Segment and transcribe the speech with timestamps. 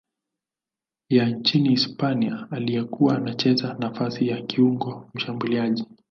[1.09, 5.85] ya nchini Hispania aliyekuwa anacheza nafasi ya kiungo mshambuliaji.